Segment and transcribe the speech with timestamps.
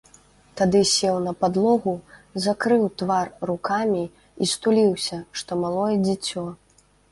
[0.59, 1.93] Тады сеў на падлогу,
[2.47, 4.03] закрыў твар рукамі
[4.41, 6.49] і стуліўся, што малое дзіцё.